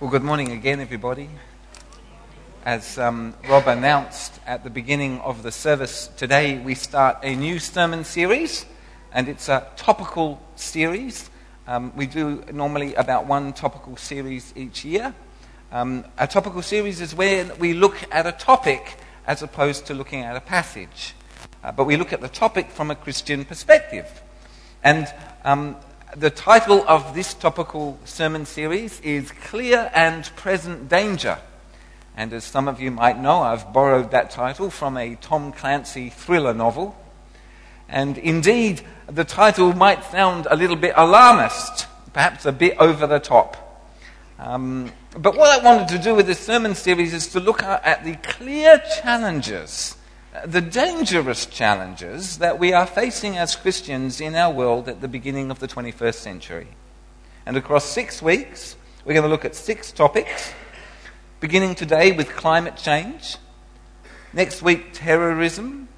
[0.00, 1.30] Well, good morning again, everybody.
[2.64, 7.60] As um, Rob announced at the beginning of the service today, we start a new
[7.60, 8.66] sermon series,
[9.12, 11.30] and it's a topical series.
[11.68, 15.14] Um, we do normally about one topical series each year.
[15.70, 18.96] Um, a topical series is where we look at a topic
[19.28, 21.14] as opposed to looking at a passage.
[21.62, 24.22] Uh, but we look at the topic from a Christian perspective.
[24.82, 25.06] And
[25.44, 25.76] um,
[26.16, 31.38] the title of this topical sermon series is Clear and Present Danger.
[32.16, 36.10] And as some of you might know, I've borrowed that title from a Tom Clancy
[36.10, 36.96] thriller novel.
[37.88, 43.18] And indeed, the title might sound a little bit alarmist, perhaps a bit over the
[43.18, 43.84] top.
[44.38, 48.04] Um, but what I wanted to do with this sermon series is to look at
[48.04, 49.96] the clear challenges
[50.44, 55.50] the dangerous challenges that we are facing as Christians in our world at the beginning
[55.50, 56.68] of the 21st century.
[57.46, 60.52] And across six weeks, we're going to look at six topics,
[61.38, 63.36] beginning today with climate change,
[64.32, 65.88] next week, terrorism,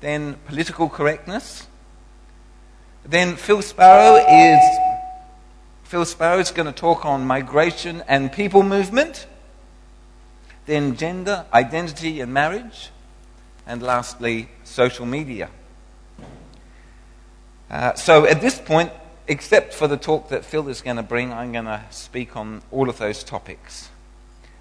[0.00, 1.68] then political correctness.
[3.04, 4.60] Then Phil Sparrow is
[5.84, 9.26] Phil Sparrow is going to talk on migration and people movement.
[10.66, 12.91] Then gender, identity and marriage
[13.66, 15.50] and lastly, social media.
[17.70, 18.92] Uh, so at this point,
[19.26, 22.62] except for the talk that Phil is going to bring, I'm going to speak on
[22.70, 23.88] all of those topics.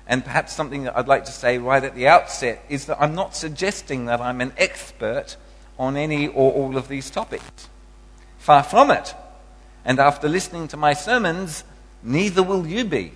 [0.08, 3.16] And perhaps something that I'd like to say right at the outset is that I'm
[3.16, 5.38] not suggesting that I'm an expert
[5.78, 7.70] on any or all of these topics.
[8.38, 9.14] Far from it.
[9.84, 11.64] And after listening to my sermons,
[12.04, 13.14] neither will you be.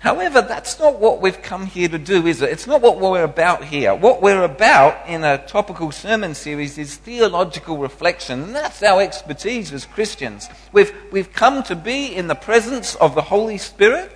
[0.00, 2.48] However, that's not what we've come here to do, is it?
[2.48, 3.94] It's not what we're about here.
[3.94, 9.74] What we're about in a topical sermon series is theological reflection, and that's our expertise
[9.74, 10.48] as Christians.
[10.72, 14.10] We've, we've come to be in the presence of the Holy Spirit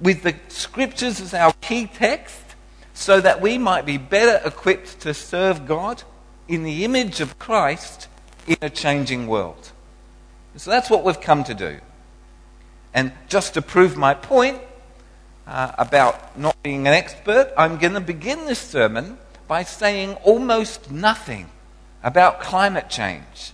[0.00, 2.40] with the scriptures as our key text
[2.94, 6.04] so that we might be better equipped to serve God
[6.46, 8.06] in the image of Christ
[8.46, 9.72] in a changing world.
[10.54, 11.80] So that's what we've come to do.
[12.94, 14.60] And just to prove my point,
[15.48, 20.90] uh, about not being an expert, I'm going to begin this sermon by saying almost
[20.90, 21.48] nothing
[22.02, 23.52] about climate change.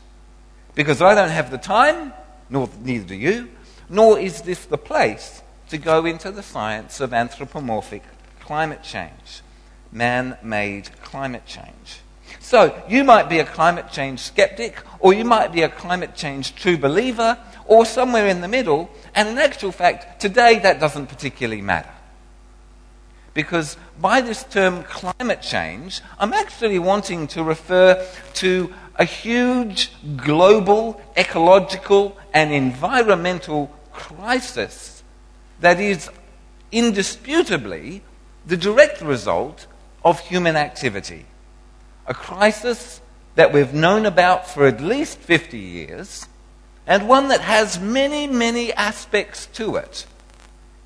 [0.75, 2.13] Because I don't have the time,
[2.51, 3.49] nor neither do you,
[3.89, 8.03] nor is this the place to go into the science of anthropomorphic
[8.41, 9.43] climate change,
[9.93, 12.01] man made climate change.
[12.41, 16.57] So, you might be a climate change skeptic, or you might be a climate change
[16.57, 21.63] true believer, or somewhere in the middle, and in actual fact, today that doesn't particularly
[21.63, 21.91] matter.
[23.33, 31.01] Because by this term climate change, I'm actually wanting to refer to a huge global
[31.17, 35.03] ecological and environmental crisis
[35.61, 36.11] that is
[36.71, 38.03] indisputably
[38.47, 39.67] the direct result
[40.05, 41.27] of human activity.
[42.07, 43.01] A crisis
[43.35, 46.27] that we've known about for at least 50 years
[46.87, 50.07] and one that has many, many aspects to it,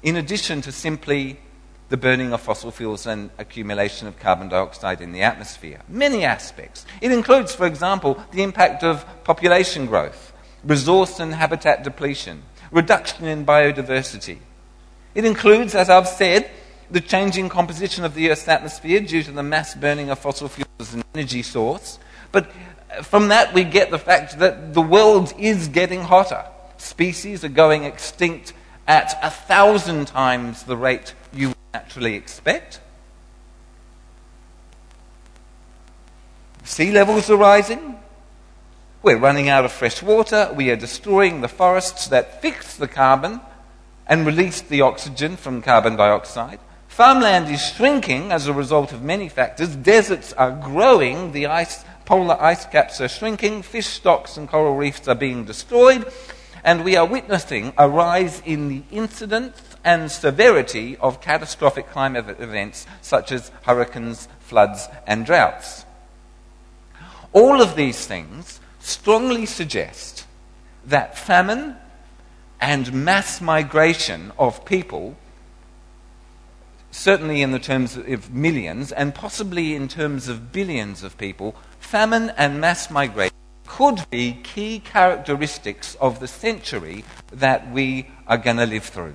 [0.02, 1.40] in addition to simply
[1.88, 5.80] the burning of fossil fuels and accumulation of carbon dioxide in the atmosphere.
[5.88, 6.84] Many aspects.
[7.00, 10.32] It includes, for example, the impact of population growth,
[10.62, 14.38] resource and habitat depletion, reduction in biodiversity.
[15.14, 16.50] It includes, as I've said,
[16.90, 20.68] the changing composition of the Earth's atmosphere due to the mass burning of fossil fuels
[20.78, 21.98] as an energy source.
[22.32, 22.50] But
[23.02, 26.44] from that, we get the fact that the world is getting hotter.
[26.78, 28.52] Species are going extinct
[28.86, 32.80] at a thousand times the rate you would naturally expect.
[36.64, 37.98] Sea levels are rising.
[39.02, 40.52] We're running out of fresh water.
[40.54, 43.40] We are destroying the forests that fix the carbon
[44.06, 46.58] and release the oxygen from carbon dioxide.
[46.88, 49.76] Farmland is shrinking as a result of many factors.
[49.76, 51.32] Deserts are growing.
[51.32, 56.10] The ice polar ice caps are shrinking, fish stocks and coral reefs are being destroyed,
[56.64, 62.86] and we are witnessing a rise in the incidence and severity of catastrophic climate events
[63.02, 65.84] such as hurricanes, floods, and droughts.
[67.34, 70.24] All of these things strongly suggest
[70.86, 71.76] that famine
[72.58, 75.14] and mass migration of people,
[76.98, 82.32] certainly in the terms of millions and possibly in terms of billions of people, famine
[82.36, 83.34] and mass migration
[83.66, 89.14] could be key characteristics of the century that we are going to live through.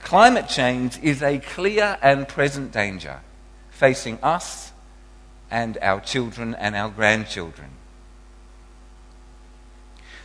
[0.00, 3.20] Climate change is a clear and present danger
[3.70, 4.72] facing us
[5.48, 7.70] and our children and our grandchildren.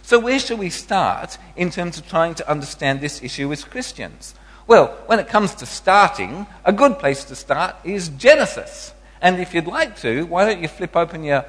[0.01, 4.33] So, where shall we start in terms of trying to understand this issue as Christians?
[4.71, 8.94] Well, when it comes to starting, a good place to start is Genesis.
[9.21, 11.44] And if you'd like to, why don't you flip open your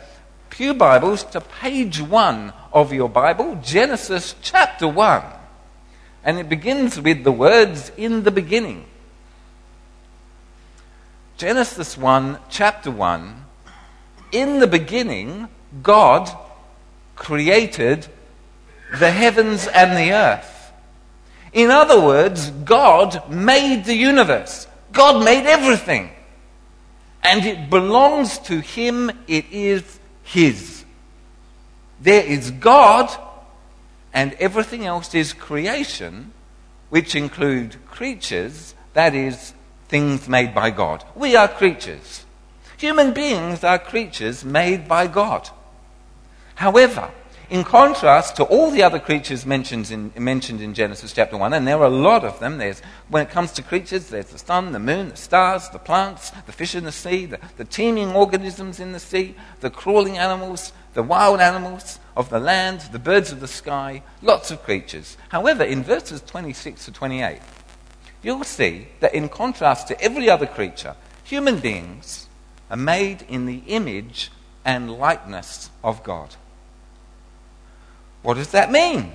[0.51, 5.23] Pew Bibles to page 1 of your Bible, Genesis chapter 1.
[6.25, 8.87] And it begins with the words, in the beginning.
[11.37, 13.45] Genesis 1, chapter 1.
[14.33, 15.47] In the beginning,
[15.81, 16.29] God
[17.15, 18.09] created
[18.99, 20.52] the heavens and the earth.
[21.53, 24.67] In other words, God made the universe.
[24.93, 26.11] God made everything.
[27.23, 30.85] And it belongs to Him, it is His.
[32.01, 33.11] There is God,
[34.13, 36.33] and everything else is creation,
[36.91, 39.55] which include creatures, that is,
[39.89, 41.05] things made by God.
[41.15, 42.25] We are creatures.
[42.79, 45.49] Human beings are creatures made by God.
[46.57, 47.11] However,
[47.53, 51.69] in contrast to all the other creatures mentioned in, mentioned in Genesis chapter 1, and
[51.69, 54.73] there are a lot of them, there's, when it comes to creatures, there's the sun,
[54.73, 58.81] the moon, the stars, the plants, the fish in the sea, the, the teeming organisms
[58.81, 63.41] in the sea, the crawling animals, the wild animals of the land, the birds of
[63.41, 65.19] the sky, lots of creatures.
[65.29, 67.39] However, in verses 26 to 28,
[68.23, 72.29] you'll see that in contrast to every other creature, human beings
[72.71, 74.33] are made in the image
[74.65, 76.37] and likeness of God.
[78.23, 79.13] What does that mean?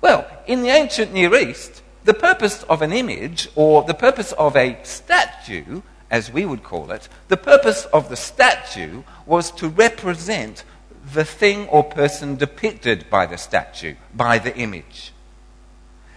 [0.00, 4.56] Well, in the ancient Near East, the purpose of an image, or the purpose of
[4.56, 10.64] a statue, as we would call it, the purpose of the statue was to represent
[11.12, 15.12] the thing or person depicted by the statue, by the image.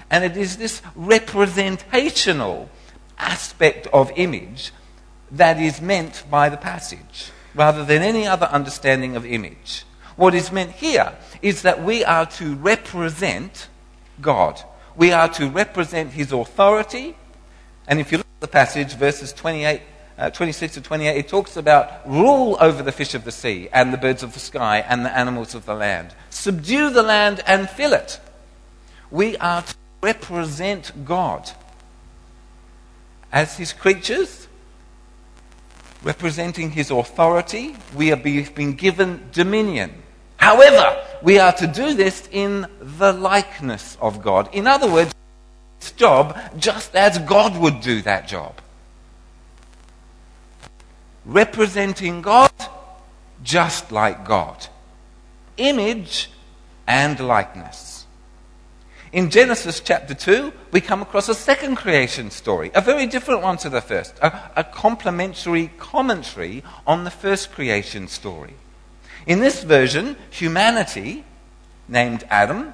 [0.09, 2.69] And it is this representational
[3.17, 4.71] aspect of image
[5.31, 9.85] that is meant by the passage, rather than any other understanding of image.
[10.15, 13.67] What is meant here is that we are to represent
[14.21, 14.61] God.
[14.95, 17.15] We are to represent His authority.
[17.87, 19.81] And if you look at the passage, verses 28,
[20.17, 23.93] uh, 26 to 28, it talks about rule over the fish of the sea and
[23.93, 26.13] the birds of the sky and the animals of the land.
[26.29, 28.19] Subdue the land and fill it.
[29.09, 31.51] We are to represent God
[33.31, 34.47] as His creatures,
[36.03, 37.75] representing His authority.
[37.95, 39.93] We have been given dominion.
[40.37, 44.49] However, we are to do this in the likeness of God.
[44.53, 45.13] In other words,
[45.77, 48.59] its job just as God would do that job.
[51.25, 52.51] Representing God
[53.43, 54.67] just like God.
[55.57, 56.31] Image
[56.87, 57.90] and likeness.
[59.11, 63.57] In Genesis chapter 2, we come across a second creation story, a very different one
[63.57, 68.53] to the first, a, a complementary commentary on the first creation story.
[69.27, 71.25] In this version, humanity,
[71.89, 72.73] named Adam,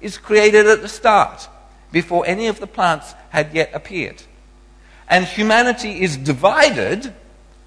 [0.00, 1.48] is created at the start,
[1.90, 4.22] before any of the plants had yet appeared.
[5.08, 7.12] And humanity is divided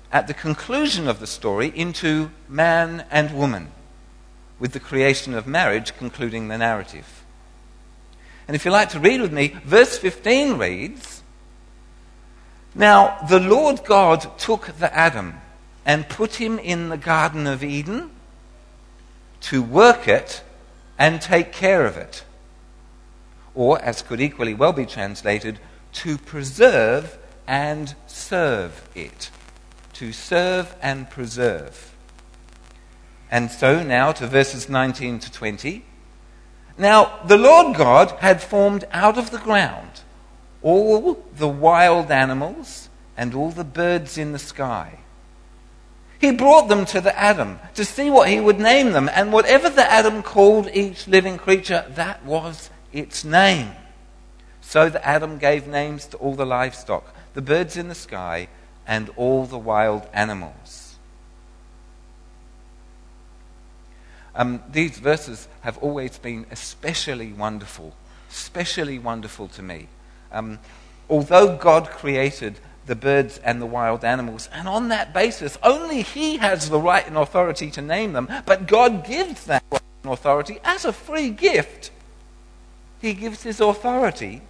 [0.09, 3.71] at the conclusion of the story into man and woman,
[4.57, 7.18] with the creation of marriage concluding the narrative.
[8.49, 11.21] And if you like to read with me, verse 15 reads
[12.73, 15.35] Now the Lord God took the Adam
[15.85, 18.09] and put him in the Garden of Eden
[19.41, 20.41] to work it
[20.97, 22.23] and take care of it.
[23.53, 25.59] Or, as could equally well be translated,
[25.93, 29.29] to preserve and serve it.
[29.93, 31.93] To serve and preserve.
[33.29, 35.85] And so now to verses 19 to 20.
[36.79, 40.01] Now, the Lord God had formed out of the ground
[40.63, 44.99] all the wild animals and all the birds in the sky
[46.19, 49.09] he brought them to the Adam to see what he would name them.
[49.13, 53.71] And whatever the Adam called each living creature, that was its name.
[54.59, 58.49] So the Adam gave names to all the livestock, the birds in the sky,
[58.85, 60.78] and all the wild animals.
[64.39, 67.93] Um, these verses have always been especially wonderful,
[68.31, 69.89] especially wonderful to me.
[70.31, 70.59] Um,
[71.09, 74.47] although God created the birds and the wild animals.
[74.53, 78.65] And on that basis, only He has the right and authority to name them, but
[78.65, 81.91] God gives that right and authority as a free gift.
[83.01, 84.41] He gives His authority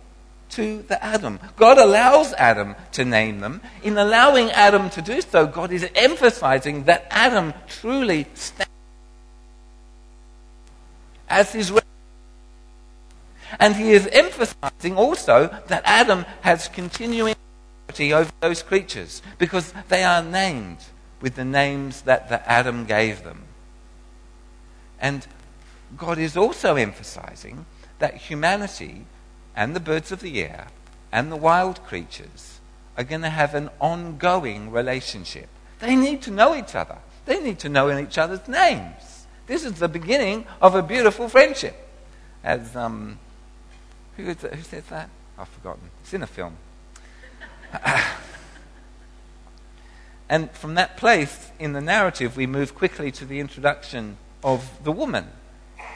[0.51, 1.39] to the Adam.
[1.55, 3.59] God allows Adam to name them.
[3.81, 8.69] In allowing Adam to do so, God is emphasizing that Adam truly stands
[11.29, 11.71] as his
[13.59, 17.35] and he is emphasizing also that Adam has continuing
[17.87, 20.77] authority over those creatures because they are named
[21.21, 23.43] with the names that the Adam gave them.
[25.01, 25.25] And
[25.97, 27.65] God is also emphasizing
[27.97, 29.05] that humanity
[29.55, 30.67] and the birds of the air
[31.11, 32.59] and the wild creatures
[32.97, 35.47] are going to have an ongoing relationship.
[35.79, 36.97] They need to know each other.
[37.25, 39.08] They need to know each other's names.
[39.49, 41.75] This is the beginning of a beautiful friendship.
[42.43, 43.17] As um,
[44.15, 45.09] who, who says that?
[45.39, 45.89] I've forgotten.
[46.03, 46.55] It's in a film.
[50.29, 54.91] and from that place in the narrative, we move quickly to the introduction of the
[54.91, 55.29] woman.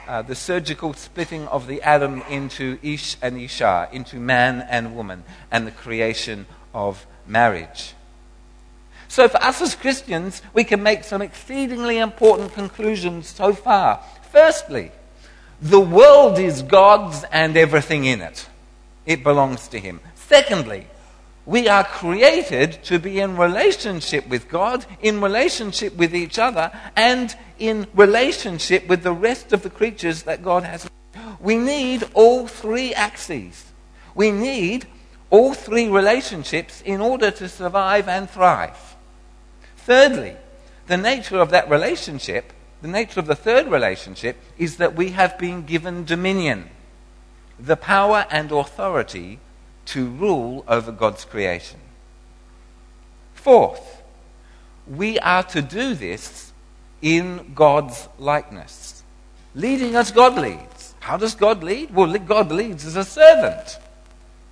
[0.08, 5.26] Uh, the surgical splitting of the Adam into Ish and Isha, into man and woman,
[5.52, 7.94] and the creation of marriage.
[9.14, 14.02] So, for us as Christians, we can make some exceedingly important conclusions so far.
[14.32, 14.92] Firstly,
[15.62, 18.50] the world is God's and everything in it,
[19.06, 20.00] it belongs to Him.
[20.16, 20.88] Secondly,
[21.46, 27.38] we are created to be in relationship with God, in relationship with each other, and
[27.60, 30.90] in relationship with the rest of the creatures that God has.
[31.40, 33.66] We need all three axes.
[34.16, 34.88] We need
[35.30, 38.93] all three relationships in order to survive and thrive.
[39.86, 40.38] Thirdly,
[40.88, 45.38] the nature of that relationship, the nature of the third relationship, is that we have
[45.38, 46.70] been given dominion,
[47.60, 49.40] the power and authority
[49.88, 51.80] to rule over God's creation.
[53.34, 54.02] Fourth,
[54.88, 56.54] we are to do this
[57.02, 59.04] in God's likeness,
[59.54, 60.96] leading as God leads.
[61.02, 61.94] How does God lead?
[61.94, 63.78] Well, God leads as a servant.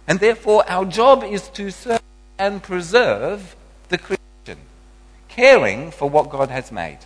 [0.08, 2.02] And therefore, our job is to serve
[2.38, 3.56] and preserve
[3.88, 4.21] the creation,
[5.32, 7.00] caring for what God has made,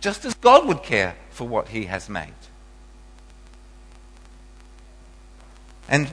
[0.00, 2.34] just as God would care for what He has made.
[5.88, 6.12] And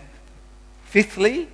[0.93, 1.47] Fifthly,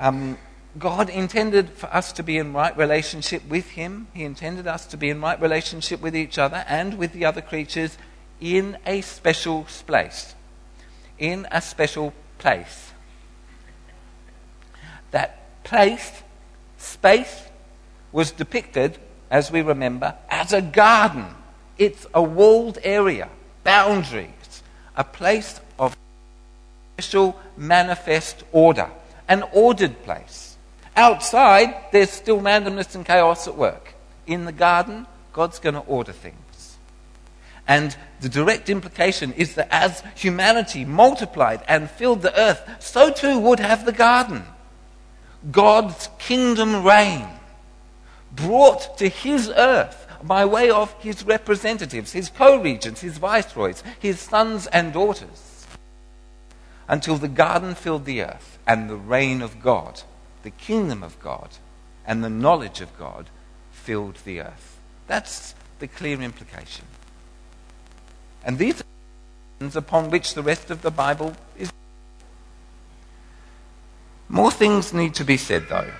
[0.00, 0.36] um,
[0.76, 4.08] God intended for us to be in right relationship with Him.
[4.14, 7.40] He intended us to be in right relationship with each other and with the other
[7.40, 7.96] creatures
[8.40, 10.34] in a special place.
[11.20, 12.90] In a special place.
[15.12, 16.24] That place,
[16.78, 17.44] space,
[18.12, 18.98] was depicted,
[19.30, 21.26] as we remember, as a garden.
[21.78, 23.28] It's a walled area,
[23.64, 24.62] boundaries,
[24.96, 25.96] a place of
[26.94, 28.90] special manifest order,
[29.28, 30.56] an ordered place.
[30.94, 33.94] Outside, there's still randomness and chaos at work.
[34.26, 36.36] In the garden, God's going to order things.
[37.66, 43.38] And the direct implication is that as humanity multiplied and filled the earth, so too
[43.38, 44.44] would have the garden.
[45.50, 47.26] God's kingdom reign
[48.34, 54.20] brought to his earth by way of his representatives, his co regents, his viceroys, his
[54.20, 55.66] sons and daughters
[56.88, 60.02] until the garden filled the earth and the reign of God,
[60.42, 61.48] the kingdom of God,
[62.06, 63.30] and the knowledge of God
[63.70, 64.78] filled the earth.
[65.06, 66.84] That's the clear implication.
[68.44, 71.72] And these are upon which the rest of the Bible is.
[74.28, 75.92] More things need to be said, though.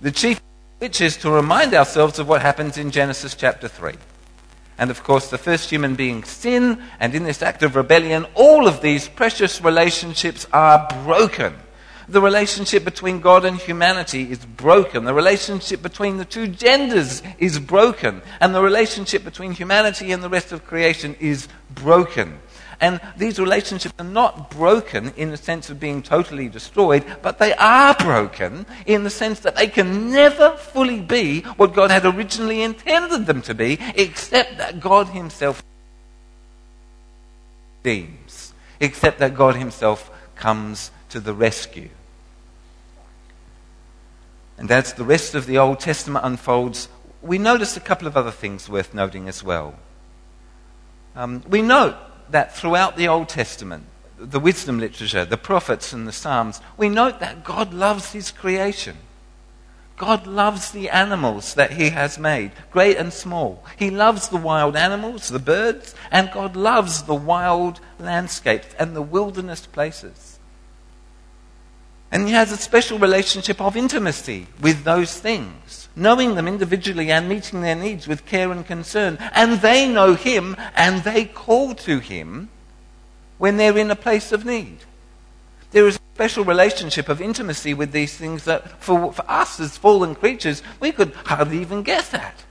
[0.00, 0.40] The chief
[0.78, 3.94] which is to remind ourselves of what happens in Genesis chapter 3.
[4.78, 8.66] And of course, the first human being sin, and in this act of rebellion, all
[8.66, 11.54] of these precious relationships are broken.
[12.08, 15.04] The relationship between God and humanity is broken.
[15.04, 18.22] The relationship between the two genders is broken.
[18.40, 22.38] And the relationship between humanity and the rest of creation is broken.
[22.80, 27.54] And these relationships are not broken in the sense of being totally destroyed, but they
[27.54, 32.62] are broken in the sense that they can never fully be what God had originally
[32.62, 35.62] intended them to be, except that God Himself
[37.82, 41.88] redeems, except that God Himself comes to the rescue.
[44.58, 46.88] And as the rest of the Old Testament unfolds,
[47.22, 49.74] we notice a couple of other things worth noting as well.
[51.14, 51.96] Um, we note
[52.30, 53.84] that throughout the Old Testament,
[54.18, 58.96] the wisdom literature, the prophets, and the Psalms, we note that God loves His creation.
[59.96, 63.64] God loves the animals that He has made, great and small.
[63.78, 69.02] He loves the wild animals, the birds, and God loves the wild landscapes and the
[69.02, 70.35] wilderness places.
[72.10, 77.28] And He has a special relationship of intimacy with those things knowing them individually and
[77.28, 79.16] meeting their needs with care and concern.
[79.32, 82.50] And they know Him and they call to Him
[83.38, 84.78] when they're in a place of need.
[85.70, 89.76] There is a special relationship of intimacy with these things that for, for us as
[89.76, 92.44] fallen creatures, we could hardly even guess at.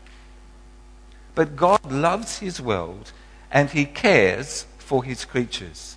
[1.35, 3.11] But God loves His world
[3.51, 5.94] and He cares for His creatures.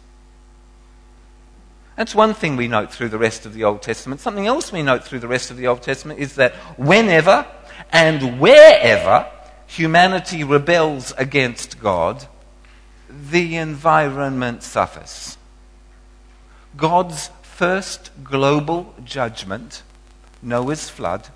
[1.99, 4.21] That's one thing we note through the rest of the Old Testament.
[4.21, 7.45] Something else we note through the rest of the Old Testament is that whenever
[7.90, 9.28] and wherever
[9.67, 12.28] humanity rebels against God,
[13.11, 15.38] the environment suffers.
[16.76, 19.83] God's first global judgment,
[20.40, 21.26] Noah's flood,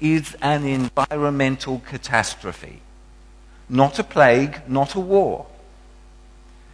[0.00, 2.82] is an environmental catastrophe.
[3.70, 5.46] Not a plague, not a war.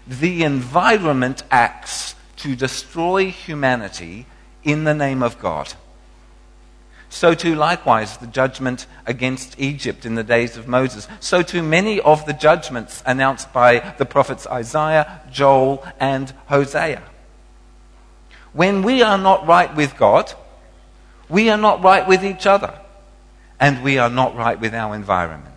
[0.05, 4.27] The environment acts to destroy humanity
[4.63, 5.73] in the name of God.
[7.09, 11.09] So too, likewise, the judgment against Egypt in the days of Moses.
[11.19, 17.03] So too, many of the judgments announced by the prophets Isaiah, Joel, and Hosea.
[18.53, 20.33] When we are not right with God,
[21.29, 22.79] we are not right with each other,
[23.59, 25.50] and we are not right with our environment.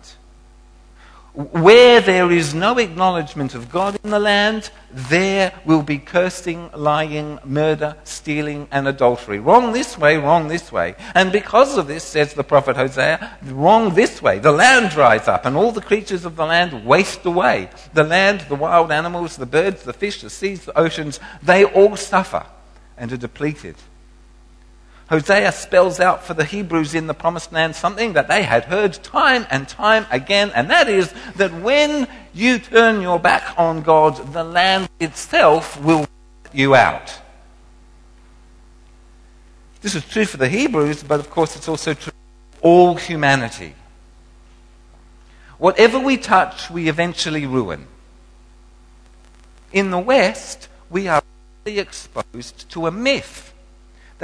[1.34, 7.40] Where there is no acknowledgement of God in the land, there will be cursing, lying,
[7.44, 9.40] murder, stealing, and adultery.
[9.40, 10.94] Wrong this way, wrong this way.
[11.12, 14.38] And because of this, says the prophet Hosea, wrong this way.
[14.38, 17.68] The land dries up, and all the creatures of the land waste away.
[17.94, 21.96] The land, the wild animals, the birds, the fish, the seas, the oceans, they all
[21.96, 22.46] suffer
[22.96, 23.74] and are depleted.
[25.10, 28.94] Hosea spells out for the Hebrews in the promised land something that they had heard
[28.94, 34.32] time and time again, and that is that when you turn your back on God,
[34.32, 36.06] the land itself will
[36.52, 37.20] you out.
[39.82, 42.12] This is true for the Hebrews, but of course it's also true
[42.52, 43.74] for all humanity.
[45.58, 47.86] Whatever we touch, we eventually ruin.
[49.72, 51.22] In the West, we are
[51.66, 53.53] exposed to a myth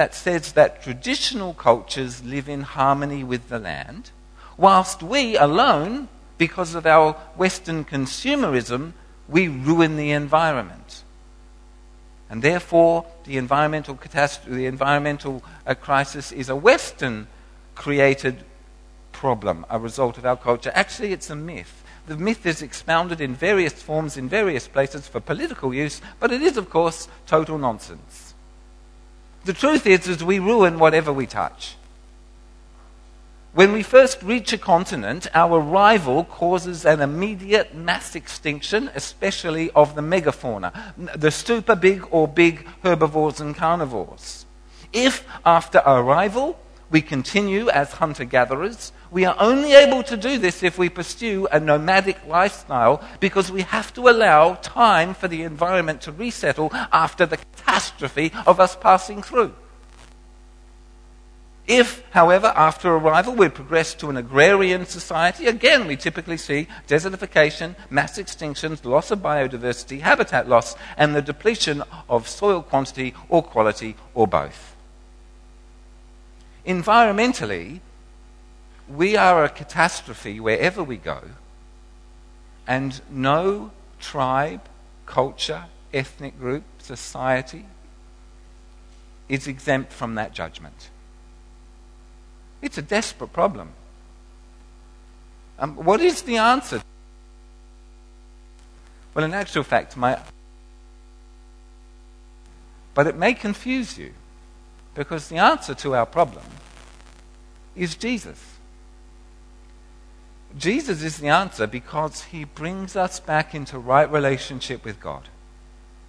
[0.00, 4.10] that says that traditional cultures live in harmony with the land,
[4.56, 8.94] whilst we alone, because of our Western consumerism,
[9.28, 11.04] we ruin the environment.
[12.30, 17.26] And therefore, the environmental catastrophe, the environmental uh, crisis is a Western
[17.74, 18.42] created
[19.12, 20.72] problem, a result of our culture.
[20.74, 21.84] Actually, it's a myth.
[22.06, 26.40] The myth is expounded in various forms in various places for political use, but it
[26.40, 28.29] is, of course, total nonsense.
[29.44, 31.76] The truth is, is we ruin whatever we touch.
[33.52, 39.96] When we first reach a continent, our arrival causes an immediate mass extinction, especially of
[39.96, 40.72] the megafauna,
[41.16, 44.46] the super big or big herbivores and carnivores.
[44.92, 48.92] If, after arrival, we continue as hunter gatherers.
[49.10, 53.62] We are only able to do this if we pursue a nomadic lifestyle because we
[53.62, 59.22] have to allow time for the environment to resettle after the catastrophe of us passing
[59.22, 59.54] through.
[61.66, 67.76] If, however, after arrival we progress to an agrarian society, again we typically see desertification,
[67.88, 73.94] mass extinctions, loss of biodiversity, habitat loss, and the depletion of soil quantity or quality
[74.14, 74.69] or both.
[76.70, 77.80] Environmentally,
[78.88, 81.20] we are a catastrophe wherever we go,
[82.64, 84.62] and no tribe,
[85.04, 87.66] culture, ethnic group, society
[89.28, 90.90] is exempt from that judgment.
[92.62, 93.70] It's a desperate problem.
[95.58, 96.80] Um, what is the answer?
[99.12, 100.20] Well, in actual fact, my.
[102.94, 104.12] But it may confuse you.
[104.94, 106.44] Because the answer to our problem
[107.76, 108.56] is Jesus.
[110.58, 115.28] Jesus is the answer because he brings us back into right relationship with God.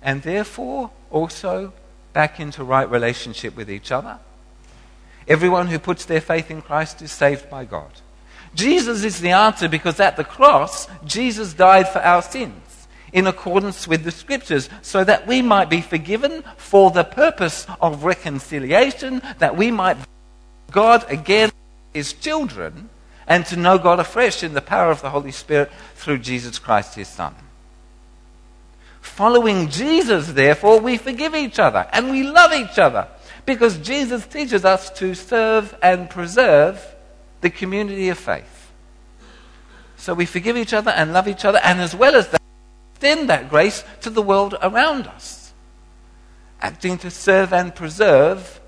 [0.01, 1.73] And therefore, also
[2.13, 4.19] back into right relationship with each other.
[5.27, 7.91] Everyone who puts their faith in Christ is saved by God.
[8.55, 12.70] Jesus is the answer because at the cross, Jesus died for our sins
[13.13, 18.03] in accordance with the scriptures, so that we might be forgiven for the purpose of
[18.03, 19.97] reconciliation, that we might
[20.71, 21.51] God again
[21.93, 22.89] his children,
[23.27, 26.95] and to know God afresh in the power of the Holy Spirit through Jesus Christ
[26.95, 27.35] his Son.
[29.01, 33.07] Following Jesus, therefore, we forgive each other and we love each other
[33.45, 36.95] because Jesus teaches us to serve and preserve
[37.41, 38.71] the community of faith.
[39.97, 42.40] So we forgive each other and love each other, and as well as that,
[43.01, 45.53] extend that grace to the world around us,
[46.61, 48.61] acting to serve and preserve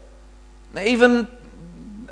[0.75, 1.27] even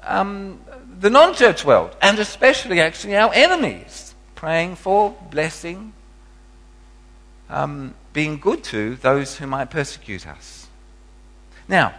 [0.03, 0.60] um,
[0.99, 5.93] the non church world, and especially actually our enemies, praying for, blessing,
[7.49, 10.67] um, being good to those who might persecute us.
[11.67, 11.91] Now,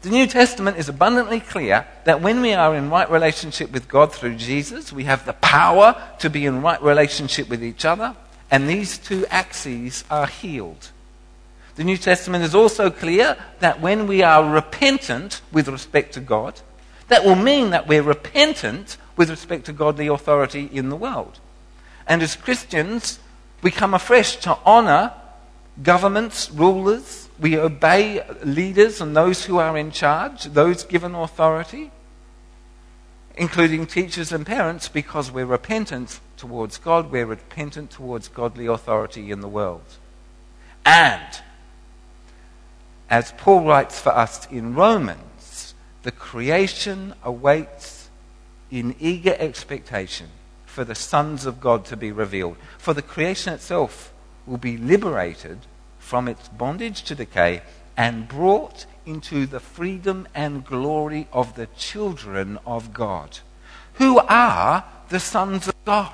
[0.00, 4.14] the New Testament is abundantly clear that when we are in right relationship with God
[4.14, 8.16] through Jesus, we have the power to be in right relationship with each other
[8.54, 10.90] and these two axes are healed.
[11.74, 16.60] The New Testament is also clear that when we are repentant with respect to God,
[17.08, 21.40] that will mean that we're repentant with respect to godly authority in the world.
[22.06, 23.18] And as Christians,
[23.64, 25.14] We come afresh to honor
[25.82, 27.30] governments, rulers.
[27.40, 31.90] We obey leaders and those who are in charge, those given authority,
[33.36, 39.40] including teachers and parents, because we're repentant towards God, we're repentant towards godly authority in
[39.40, 39.98] the world.
[40.84, 41.40] And,
[43.10, 48.10] as Paul writes for us in Romans, the creation awaits
[48.70, 50.28] in eager expectation
[50.66, 52.56] for the sons of God to be revealed.
[52.78, 54.12] For the creation itself
[54.46, 55.60] will be liberated
[55.98, 57.62] from its bondage to decay
[57.96, 63.38] and brought into the freedom and glory of the children of God.
[63.94, 66.12] Who are the sons of God?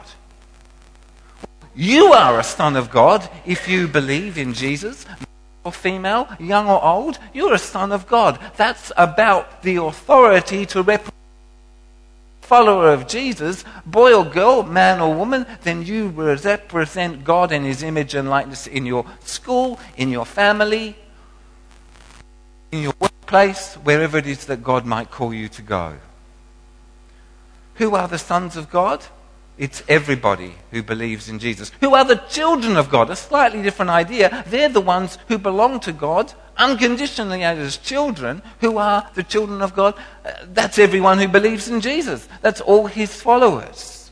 [1.74, 5.07] You are a son of God if you believe in Jesus.
[5.07, 5.26] Male
[5.64, 8.38] or female, young or old, you're a son of God.
[8.57, 11.14] That's about the authority to represent
[12.50, 17.85] follower of Jesus, boy or girl, man or woman, then you represent God in his
[17.85, 20.96] image and likeness in your school, in your family,
[22.72, 25.96] in your workplace, wherever it is that God might call you to go.
[27.74, 29.04] Who are the sons of God?
[29.59, 31.70] It's everybody who believes in Jesus.
[31.80, 33.11] Who are the children of God?
[33.11, 34.44] A slightly different idea.
[34.46, 38.42] They're the ones who belong to God unconditionally as children.
[38.61, 39.94] Who are the children of God?
[40.24, 42.26] Uh, that's everyone who believes in Jesus.
[42.40, 44.11] That's all his followers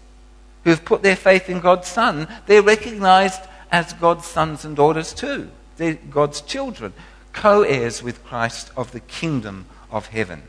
[0.64, 2.28] who have put their faith in God's Son.
[2.46, 3.40] They're recognized
[3.70, 5.50] as God's sons and daughters too.
[5.76, 6.92] They're God's children,
[7.32, 10.42] co heirs with Christ of the kingdom of heaven.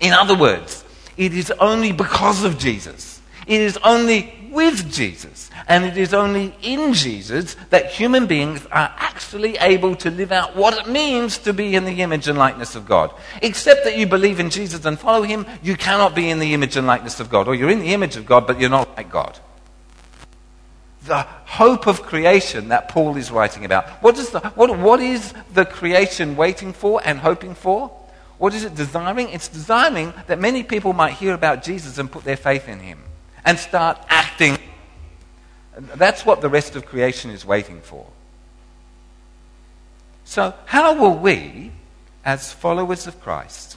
[0.00, 0.84] In other words,
[1.16, 6.54] it is only because of Jesus it is only with Jesus and it is only
[6.62, 11.52] in Jesus that human beings are actually able to live out what it means to
[11.52, 13.12] be in the image and likeness of God.
[13.42, 16.76] Except that you believe in Jesus and follow him, you cannot be in the image
[16.76, 17.48] and likeness of God.
[17.48, 19.36] Or you're in the image of God, but you're not like God.
[21.04, 23.88] The hope of creation that Paul is writing about.
[24.02, 27.90] What is, the, what, what is the creation waiting for and hoping for?
[28.38, 29.28] What is it desiring?
[29.28, 33.02] It's desiring that many people might hear about Jesus and put their faith in him
[33.44, 34.56] and start acting.
[35.76, 38.06] That's what the rest of creation is waiting for.
[40.24, 41.72] So, how will we,
[42.24, 43.76] as followers of Christ,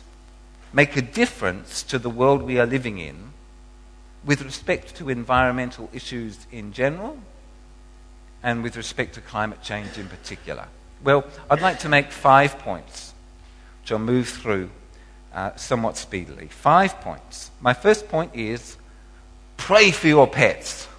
[0.72, 3.33] make a difference to the world we are living in
[4.26, 7.18] with respect to environmental issues in general
[8.42, 10.68] and with respect to climate change in particular?
[11.04, 13.14] Well, I'd like to make five points,
[13.82, 14.70] which I'll move through
[15.34, 16.48] uh, somewhat speedily.
[16.48, 17.52] Five points.
[17.60, 18.78] My first point is
[19.58, 20.90] Pray for your pets.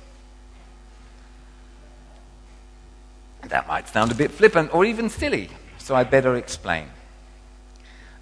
[3.42, 6.88] That might sound a bit flippant or even silly, so I better explain.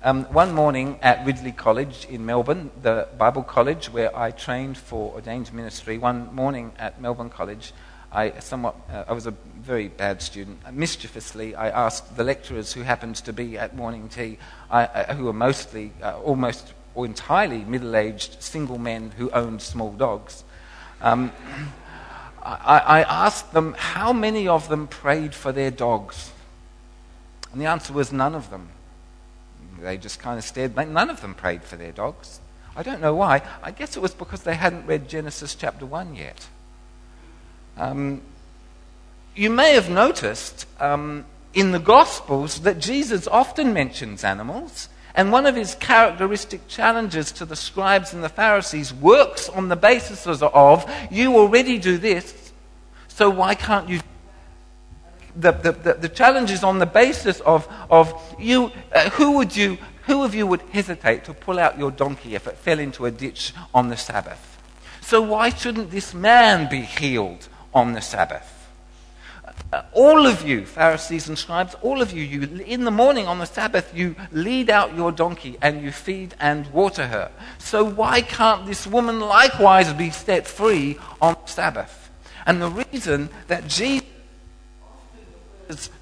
[0.04, 5.12] Um, one morning at Ridley College in Melbourne, the Bible college where I trained for
[5.14, 7.72] ordained ministry, one morning at Melbourne College,
[8.10, 10.58] I somewhat, uh, I was a very bad student.
[10.72, 14.38] Mischievously, I asked the lecturers who happened to be at morning tea,
[14.72, 19.62] I, uh, who were mostly, uh, almost or entirely middle aged single men who owned
[19.62, 20.42] small dogs.
[21.00, 21.30] Um,
[22.42, 26.32] I, I asked them how many of them prayed for their dogs.
[27.52, 28.70] And the answer was none of them.
[29.82, 30.76] They just kind of stared.
[30.76, 32.40] None of them prayed for their dogs.
[32.74, 33.42] I don't know why.
[33.62, 36.46] I guess it was because they hadn't read Genesis chapter 1 yet.
[37.76, 38.22] Um,
[39.34, 44.88] you may have noticed um, in the Gospels that Jesus often mentions animals.
[45.14, 49.76] And one of his characteristic challenges to the scribes and the Pharisees works on the
[49.76, 52.52] basis of you already do this,
[53.08, 54.00] so why can't you?
[55.34, 59.56] The, the, the, the challenge is on the basis of, of you, uh, who would
[59.56, 63.06] you, who of you would hesitate to pull out your donkey if it fell into
[63.06, 64.48] a ditch on the Sabbath?
[65.00, 68.48] So why shouldn't this man be healed on the Sabbath?
[69.72, 73.38] Uh, all of you, Pharisees and scribes, all of you, you, in the morning on
[73.38, 77.30] the Sabbath, you lead out your donkey and you feed and water her.
[77.58, 82.10] So why can't this woman likewise be set free on the Sabbath?
[82.44, 84.01] And the reason that Jesus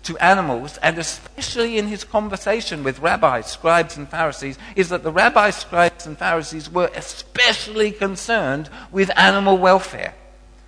[0.04, 5.12] to animals, and especially in his conversation with rabbis, scribes, and Pharisees, is that the
[5.12, 10.14] rabbis, scribes, and Pharisees were especially concerned with animal welfare.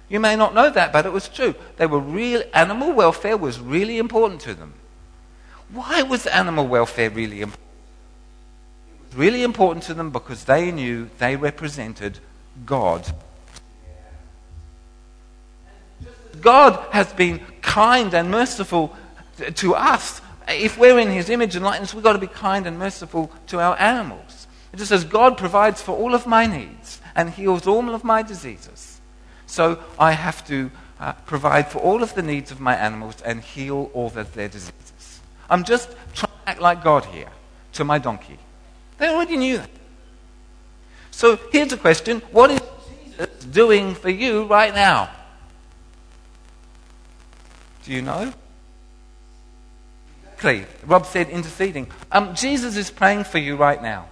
[0.08, 1.54] You may not know that, but it was true.
[1.76, 4.74] They were real, animal welfare was really important to them.
[5.72, 7.68] Why was animal welfare really important?
[8.90, 12.18] It was really important to them because they knew they represented
[12.66, 13.10] God.
[16.42, 18.94] God has been kind and merciful
[19.54, 20.20] to us.
[20.48, 23.60] If we're in his image and likeness, we've got to be kind and merciful to
[23.60, 24.46] our animals.
[24.72, 28.22] It just says, God provides for all of my needs and heals all of my
[28.22, 29.00] diseases.
[29.46, 30.70] So I have to
[31.02, 34.48] uh, provide for all of the needs of my animals, and heal all of their
[34.48, 35.20] diseases.
[35.50, 37.28] I'm just trying to act like God here
[37.72, 38.38] to my donkey.
[38.98, 39.70] They already knew that.
[41.10, 42.60] So here's a question What is
[43.04, 45.10] Jesus doing for you right now?
[47.84, 48.32] Do you know?
[50.42, 50.66] Exactly.
[50.86, 51.86] Rob said interceding.
[52.10, 54.06] Um, Jesus is praying for you right now.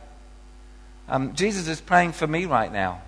[1.09, 3.03] Um, Jesus is praying for me right now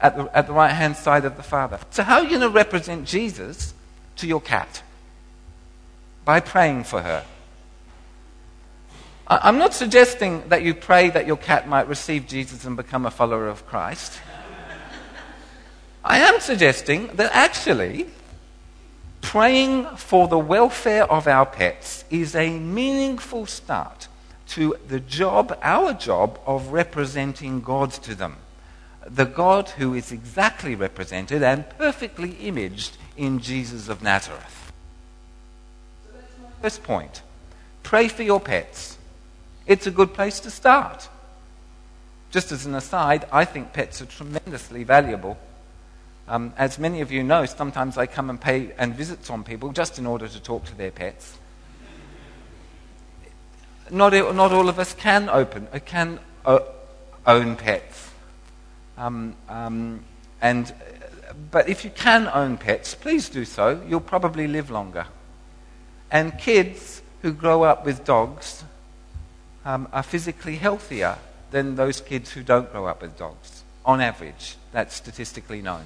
[0.00, 1.80] at the, at the right hand side of the Father.
[1.90, 3.74] So, how are you going to represent Jesus
[4.16, 4.82] to your cat?
[6.24, 7.24] By praying for her.
[9.26, 13.06] I, I'm not suggesting that you pray that your cat might receive Jesus and become
[13.06, 14.20] a follower of Christ.
[16.04, 18.06] I am suggesting that actually
[19.26, 24.06] praying for the welfare of our pets is a meaningful start
[24.46, 28.36] to the job, our job, of representing God to them
[29.08, 34.72] the God who is exactly represented and perfectly imaged in Jesus of Nazareth.
[36.04, 37.22] So that's my first point.
[37.82, 38.96] Pray for your pets.
[39.66, 41.08] It's a good place to start.
[42.30, 45.36] Just as an aside, I think pets are tremendously valuable.
[46.28, 49.70] Um, as many of you know, sometimes I come and pay and visits on people
[49.70, 51.38] just in order to talk to their pets.
[53.90, 56.58] Not, not all of us can open, uh, can uh,
[57.26, 58.10] own pets.
[58.98, 60.02] Um, um,
[60.40, 60.74] and,
[61.52, 63.80] but if you can own pets, please do so.
[63.86, 65.06] You'll probably live longer.
[66.10, 68.64] And kids who grow up with dogs
[69.64, 71.18] um, are physically healthier
[71.52, 74.56] than those kids who don't grow up with dogs, on average.
[74.72, 75.84] That's statistically known.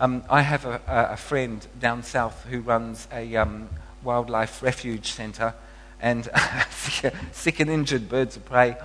[0.00, 3.68] Um, I have a, a, friend down south who runs a um,
[4.02, 5.52] wildlife refuge centre,
[6.00, 6.26] and
[7.32, 8.78] sick and injured birds of prey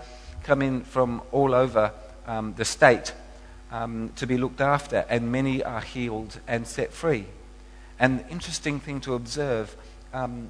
[0.44, 1.94] come in from all over
[2.28, 3.14] um, the state
[3.72, 7.28] um, to be looked after, and many are healed and set free.
[7.98, 9.74] And the interesting thing to observe
[10.14, 10.50] um,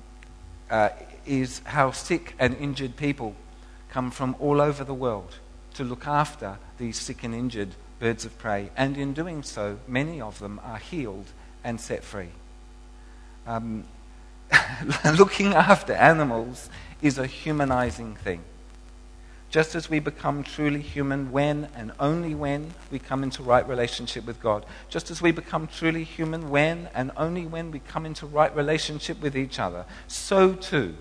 [0.72, 0.90] uh,
[1.28, 3.36] is how sick and injured people
[3.90, 5.36] come from all over the world
[5.76, 8.70] to look after these sick and injured birds of prey.
[8.76, 11.28] And in doing so, many of them are healed
[11.64, 12.30] and set free.
[13.48, 13.86] Um,
[15.18, 16.70] looking after animals
[17.02, 18.42] is a humanizing thing
[19.56, 24.26] just as we become truly human when and only when we come into right relationship
[24.26, 24.66] with God.
[24.90, 29.22] Just as we become truly human when and only when we come into right relationship
[29.22, 29.86] with each other.
[30.10, 30.96] So too,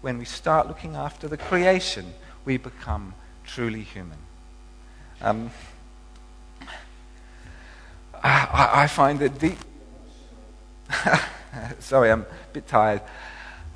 [0.00, 4.18] when we start looking after the creation, we become truly human.
[5.20, 5.52] Um,
[8.22, 9.58] I, I find that deep.
[11.78, 13.02] Sorry, I'm a bit tired.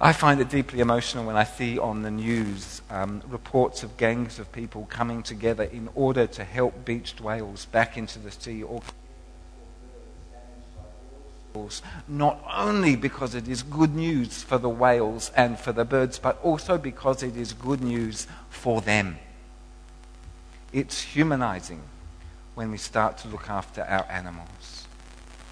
[0.00, 4.38] I find it deeply emotional when I see on the news um, reports of gangs
[4.38, 8.83] of people coming together in order to help beached whales back into the sea or
[12.09, 16.42] not only because it is good news for the whales and for the birds, but
[16.42, 19.18] also because it is good news for them.
[20.72, 21.80] It's humanizing
[22.54, 24.86] when we start to look after our animals.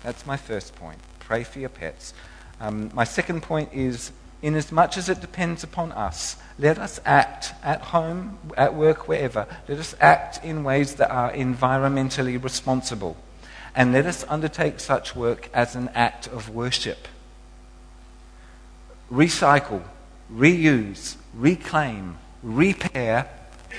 [0.02, 0.98] That's my first point.
[1.20, 2.14] Pray for your pets.
[2.60, 4.12] Um, my second point is
[4.42, 9.46] inasmuch as it depends upon us, let us act at home, at work, wherever.
[9.68, 13.16] Let us act in ways that are environmentally responsible.
[13.74, 17.08] And let us undertake such work as an act of worship.
[19.10, 19.82] Recycle,
[20.32, 23.28] reuse, reclaim, repair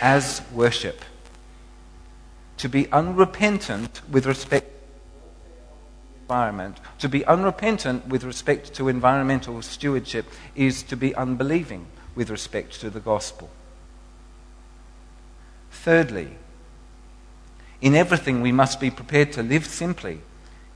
[0.02, 1.04] as worship.
[2.64, 6.78] To be unrepentant with respect to environment.
[7.00, 12.90] To be unrepentant with respect to environmental stewardship is to be unbelieving with respect to
[12.90, 13.50] the gospel.
[15.72, 16.38] Thirdly,
[17.82, 20.22] in everything we must be prepared to live simply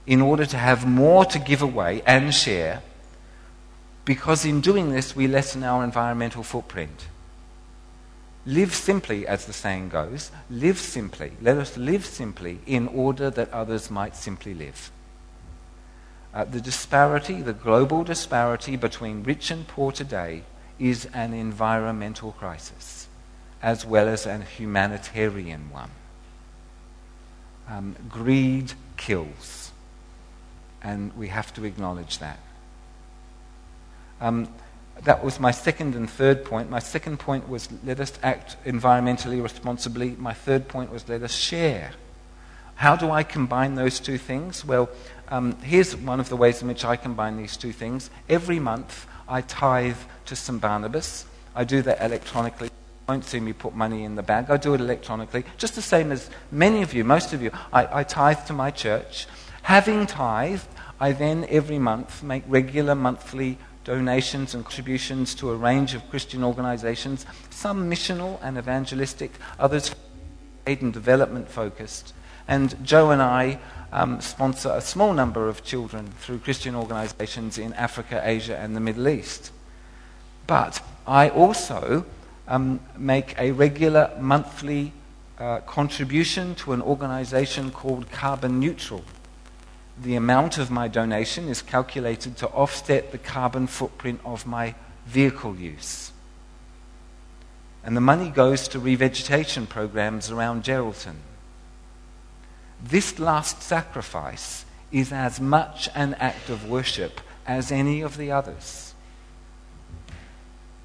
[0.06, 2.82] in order to have more to give away and share,
[4.04, 7.08] because in doing this we lessen our environmental footprint.
[8.48, 10.32] Live simply, as the saying goes.
[10.50, 11.34] Live simply.
[11.40, 14.92] Let us live simply in order that others might simply live
[16.38, 20.44] uh, the disparity, the global disparity between rich and poor today
[20.78, 23.08] is an environmental crisis
[23.64, 25.90] as well as a humanitarian one.
[27.68, 29.72] Um, greed kills,
[30.84, 32.38] and we have to acknowledge that.
[34.22, 34.48] Um,
[35.04, 36.70] that was my second and third point.
[36.70, 40.16] My second point was let us act environmentally responsibly.
[40.18, 41.92] My third point was let us share.
[42.76, 44.64] How do I combine those two things?
[44.64, 44.90] Well,
[45.30, 48.10] um, here's one of the ways in which I combine these two things.
[48.30, 50.62] Every month, I tithe to St.
[50.62, 51.26] Barnabas.
[51.56, 52.68] I do that electronically.
[52.68, 54.50] You won't see me put money in the bag.
[54.50, 57.52] I do it electronically, just the same as many of you, most of you.
[57.74, 59.28] I, I tithe to my church.
[59.64, 60.68] Having tithed,
[61.00, 63.58] I then, every month, make regular monthly
[63.88, 69.96] donations and contributions to a range of Christian organizations, some missional and evangelistic, others
[70.68, 72.14] aid and development focused.
[72.50, 73.60] And Joe and I
[73.94, 78.82] um, sponsor a small number of children through Christian organizations in Africa, Asia, and the
[78.82, 79.54] Middle East.
[80.48, 82.06] But I also
[82.46, 84.92] um, make a regular monthly
[85.40, 89.06] uh, contribution to an organization called Carbon Neutral.
[90.02, 95.56] The amount of my donation is calculated to offset the carbon footprint of my vehicle
[95.56, 96.12] use.
[97.84, 101.16] And the money goes to revegetation programs around Geraldton.
[102.84, 108.94] This last sacrifice is as much an act of worship as any of the others.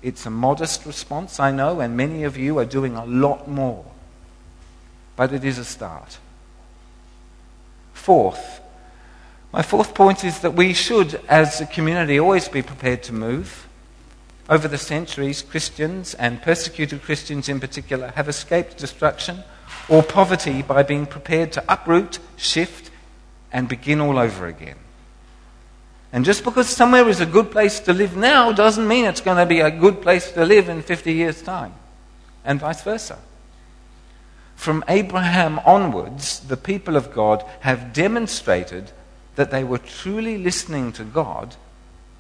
[0.01, 3.85] It's a modest response, I know, and many of you are doing a lot more.
[5.17, 6.19] But it is a start.
[7.93, 8.62] Fourth,
[9.53, 13.69] my fourth point is that we should, as a community, always be prepared to move.
[14.49, 19.45] Over the centuries, Christians, and persecuted Christians in particular, have escaped destruction
[19.89, 22.91] or poverty by being prepared to uproot, shift,
[23.53, 24.77] and begin all over again.
[26.13, 29.39] And just because somewhere is a good place to live now doesn't mean it's going
[29.39, 31.75] to be a good place to live in 50 years' time,
[32.45, 33.19] and vice versa.
[34.57, 38.93] From Abraham onwards, the people of God have demonstrated
[39.37, 41.57] that they were truly listening to God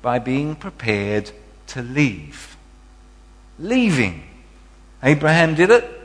[0.00, 1.30] by being prepared
[1.68, 2.56] to leave.
[3.58, 4.22] Leaving.
[5.02, 5.98] Abraham did it.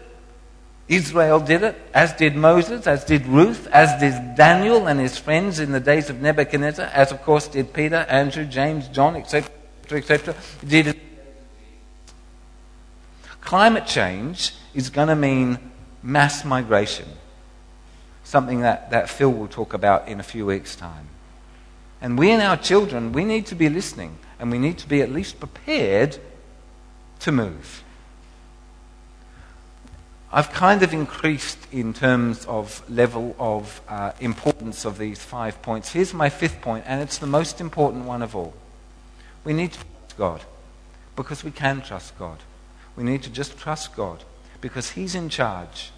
[0.88, 5.60] Israel did it, as did Moses, as did Ruth, as did Daniel and his friends
[5.60, 9.52] in the days of Nebuchadnezzar, as of course did Peter, Andrew, James, John, etc.,
[9.92, 10.34] etc.
[10.66, 10.98] Did.
[13.42, 15.60] Climate change is going to mean
[16.02, 17.08] mass migration,
[18.28, 21.08] something that, that Phil will talk about in a few weeks' time.
[22.02, 25.02] And we and our children, we need to be listening, and we need to be
[25.02, 26.20] at least prepared
[27.22, 27.86] to move.
[30.30, 35.94] I've kind of increased in terms of level of uh, importance of these five points.
[35.94, 38.54] Here's my fifth point, and it's the most important one of all.
[39.46, 40.42] We need to trust God
[41.16, 42.40] because we can trust God.
[42.98, 44.26] We need to just trust God
[44.60, 45.92] because He's in charge.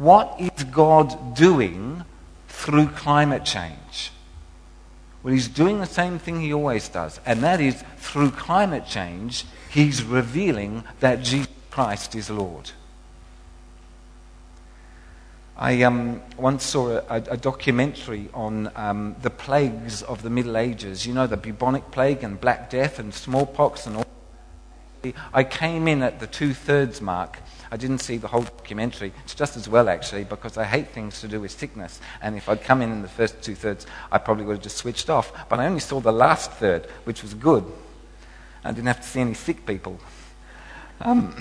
[0.00, 2.06] What is God doing
[2.48, 4.12] through climate change?
[5.22, 9.44] Well, He's doing the same thing He always does, and that is through climate change,
[9.68, 12.70] He's revealing that Jesus Christ is Lord.
[15.54, 21.06] I um, once saw a, a documentary on um, the plagues of the Middle Ages.
[21.06, 24.09] You know, the bubonic plague and Black Death and smallpox and all.
[25.32, 27.38] I came in at the two thirds mark.
[27.70, 29.12] I didn't see the whole documentary.
[29.24, 32.00] It's just as well, actually, because I hate things to do with sickness.
[32.20, 34.76] And if I'd come in in the first two thirds, I probably would have just
[34.76, 35.32] switched off.
[35.48, 37.64] But I only saw the last third, which was good.
[38.64, 40.00] I didn't have to see any sick people.
[41.00, 41.34] Um,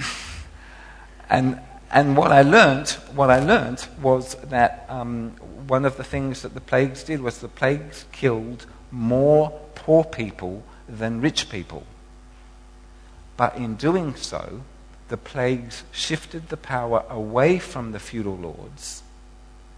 [1.30, 1.60] and
[1.92, 5.32] and what I learned, what I learned was that um,
[5.68, 10.64] one of the things that the plagues did was the plagues killed more poor people
[10.88, 11.84] than rich people.
[13.40, 14.64] But in doing so,
[15.08, 19.02] the plagues shifted the power away from the feudal lords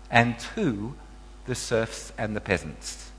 [0.10, 0.96] and to
[1.46, 3.12] the serfs and the peasants.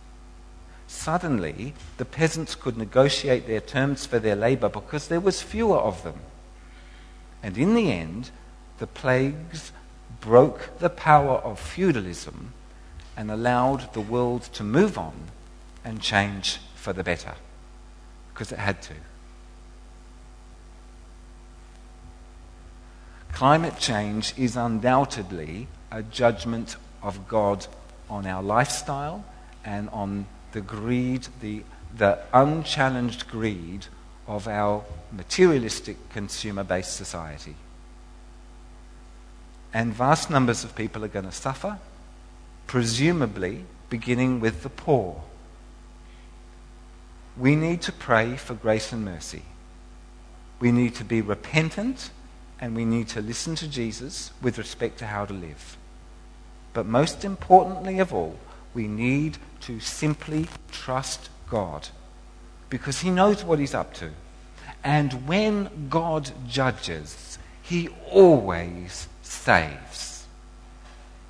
[0.88, 6.02] Suddenly, the peasants could negotiate their terms for their labor because there was fewer of
[6.02, 6.18] them.
[7.40, 8.33] And in the end,
[8.81, 9.70] the plagues
[10.20, 12.52] broke the power of feudalism
[13.16, 15.14] and allowed the world to move on
[15.85, 17.35] and change for the better
[18.35, 18.94] because it had to.
[23.42, 27.66] Climate change is undoubtedly a judgment of God
[28.09, 29.24] on our lifestyle
[29.64, 31.64] and on the greed, the,
[31.98, 33.87] the unchallenged greed
[34.28, 37.57] of our materialistic consumer based society.
[39.74, 41.81] And vast numbers of people are going to suffer,
[42.68, 45.20] presumably beginning with the poor.
[47.36, 49.43] We need to pray for grace and mercy.
[50.61, 52.11] We need to be repentant
[52.62, 55.76] and we need to listen to Jesus with respect to how to live.
[56.72, 58.38] But most importantly of all,
[58.72, 61.88] we need to simply trust God
[62.70, 64.12] because He knows what He's up to.
[64.82, 70.26] And when God judges, He always saves.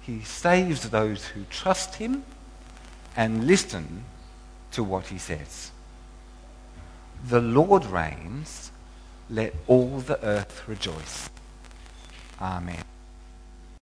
[0.03, 2.25] He saves those who trust him
[3.17, 4.05] and listen
[4.73, 5.71] to what he says.
[7.25, 8.72] The Lord reigns,
[9.31, 11.31] let all the earth rejoice.
[12.41, 12.92] Amen.